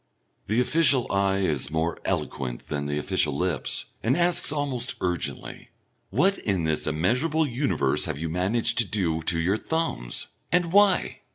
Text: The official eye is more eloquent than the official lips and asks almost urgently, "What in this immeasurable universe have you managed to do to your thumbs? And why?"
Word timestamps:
The 0.47 0.59
official 0.59 1.05
eye 1.11 1.41
is 1.41 1.69
more 1.69 1.99
eloquent 2.05 2.69
than 2.69 2.87
the 2.87 2.97
official 2.97 3.37
lips 3.37 3.85
and 4.01 4.17
asks 4.17 4.51
almost 4.51 4.95
urgently, 4.99 5.69
"What 6.09 6.39
in 6.39 6.63
this 6.63 6.87
immeasurable 6.87 7.45
universe 7.45 8.05
have 8.05 8.17
you 8.17 8.27
managed 8.27 8.79
to 8.79 8.85
do 8.87 9.21
to 9.21 9.39
your 9.39 9.57
thumbs? 9.57 10.25
And 10.51 10.73
why?" 10.73 11.19